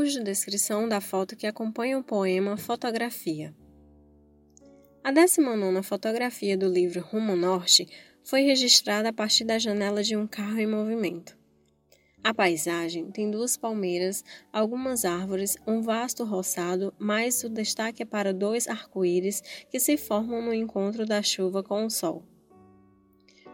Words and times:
Audiodescrição 0.00 0.88
da 0.88 0.98
foto 0.98 1.36
que 1.36 1.46
acompanha 1.46 1.98
o 1.98 2.02
poema 2.02 2.56
Fotografia. 2.56 3.54
A 5.04 5.12
19 5.12 5.82
fotografia 5.82 6.56
do 6.56 6.66
livro 6.66 7.02
Rumo 7.02 7.36
Norte 7.36 7.86
foi 8.24 8.40
registrada 8.40 9.10
a 9.10 9.12
partir 9.12 9.44
da 9.44 9.58
janela 9.58 10.02
de 10.02 10.16
um 10.16 10.26
carro 10.26 10.58
em 10.58 10.66
movimento. 10.66 11.36
A 12.24 12.32
paisagem 12.32 13.10
tem 13.10 13.30
duas 13.30 13.58
palmeiras, 13.58 14.24
algumas 14.50 15.04
árvores, 15.04 15.58
um 15.66 15.82
vasto 15.82 16.24
roçado, 16.24 16.94
mas 16.98 17.44
o 17.44 17.50
destaque 17.50 18.02
é 18.02 18.06
para 18.06 18.32
dois 18.32 18.68
arco-íris 18.68 19.42
que 19.70 19.78
se 19.78 19.98
formam 19.98 20.40
no 20.40 20.54
encontro 20.54 21.04
da 21.04 21.20
chuva 21.20 21.62
com 21.62 21.84
o 21.84 21.90
sol. 21.90 22.24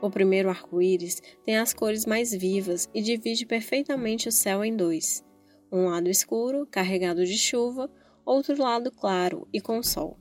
O 0.00 0.08
primeiro 0.08 0.48
arco-íris 0.48 1.20
tem 1.44 1.56
as 1.56 1.74
cores 1.74 2.06
mais 2.06 2.30
vivas 2.30 2.88
e 2.94 3.02
divide 3.02 3.44
perfeitamente 3.44 4.28
o 4.28 4.32
céu 4.32 4.64
em 4.64 4.76
dois: 4.76 5.25
um 5.70 5.86
lado 5.86 6.08
escuro, 6.08 6.66
carregado 6.66 7.24
de 7.24 7.36
chuva, 7.36 7.90
outro 8.24 8.60
lado 8.60 8.90
claro 8.90 9.46
e 9.52 9.60
com 9.60 9.82
sol. 9.82 10.18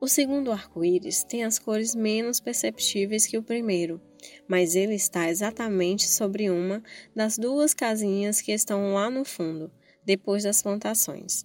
O 0.00 0.08
segundo 0.08 0.50
arco-íris 0.50 1.22
tem 1.22 1.44
as 1.44 1.60
cores 1.60 1.94
menos 1.94 2.40
perceptíveis 2.40 3.24
que 3.24 3.38
o 3.38 3.42
primeiro, 3.42 4.00
mas 4.48 4.74
ele 4.74 4.94
está 4.94 5.30
exatamente 5.30 6.08
sobre 6.08 6.50
uma 6.50 6.82
das 7.14 7.38
duas 7.38 7.72
casinhas 7.72 8.40
que 8.40 8.50
estão 8.50 8.94
lá 8.94 9.08
no 9.08 9.24
fundo, 9.24 9.70
depois 10.04 10.42
das 10.42 10.60
plantações. 10.60 11.44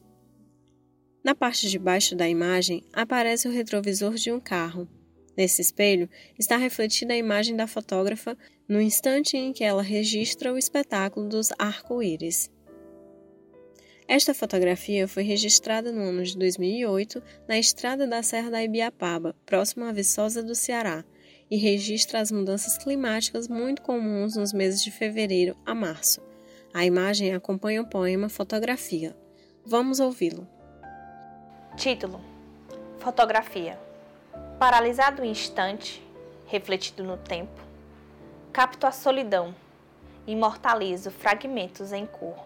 Na 1.24 1.36
parte 1.36 1.70
de 1.70 1.77
baixo 1.77 2.16
da 2.16 2.27
imagem 2.27 2.84
aparece 2.94 3.48
o 3.48 3.52
retrovisor 3.52 4.16
de 4.16 4.32
um 4.32 4.40
carro. 4.40 4.88
Nesse 5.38 5.62
espelho 5.62 6.10
está 6.40 6.58
refletida 6.58 7.14
a 7.14 7.18
imagem 7.18 7.55
da 7.55 7.68
fotógrafa 7.68 8.36
no 8.67 8.81
instante 8.81 9.38
em 9.38 9.53
que 9.53 9.63
ela 9.63 9.81
registra 9.81 10.53
o 10.53 10.57
espetáculo 10.57 11.30
dos 11.30 11.52
arco-íris. 11.57 12.52
Esta 14.07 14.34
fotografia 14.34 15.07
foi 15.07 15.23
registrada 15.23 15.91
no 15.91 16.02
ano 16.02 16.23
de 16.23 16.38
2008 16.38 17.21
na 17.48 17.57
estrada 17.59 18.07
da 18.07 18.24
Serra 18.24 18.49
da 18.49 18.63
Ibiapaba, 18.63 19.35
próximo 19.46 19.84
à 19.84 19.91
Viçosa 19.91 20.41
do 20.41 20.55
Ceará, 20.55 21.04
e 21.51 21.57
registra 21.57 22.20
as 22.20 22.32
mudanças 22.32 22.77
climáticas 22.77 23.48
muito 23.48 23.82
comuns 23.82 24.35
nos 24.35 24.54
meses 24.54 24.81
de 24.81 24.91
fevereiro 24.91 25.57
a 25.65 25.76
março. 25.76 26.21
A 26.74 26.85
imagem 26.85 27.34
acompanha 27.34 27.81
o 27.81 27.87
poema 27.87 28.29
Fotografia. 28.29 29.15
Vamos 29.65 29.99
ouvi-lo. 29.99 30.48
Título: 31.76 32.21
Fotografia. 32.99 33.77
Paralisado 34.57 35.21
o 35.21 35.26
instante, 35.26 36.02
refletido 36.48 37.04
no 37.04 37.18
tempo, 37.18 37.66
capto 38.58 38.88
a 38.88 38.91
solidão, 38.91 39.54
imortalizo 40.26 41.12
fragmentos 41.12 41.94
em 41.94 42.08
cor 42.08 42.44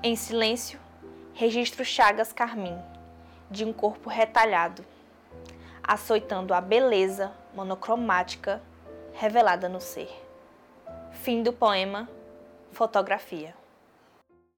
em 0.00 0.14
silêncio, 0.14 0.78
registro 1.34 1.84
chagas 1.84 2.32
carmim 2.32 2.78
de 3.50 3.64
um 3.64 3.72
corpo 3.72 4.08
retalhado, 4.08 4.86
açoitando 5.82 6.54
a 6.54 6.60
beleza 6.60 7.32
monocromática 7.52 8.62
revelada 9.14 9.68
no 9.68 9.80
ser. 9.80 10.08
Fim 11.10 11.42
do 11.42 11.52
poema 11.52 12.08
Fotografia. 12.70 13.52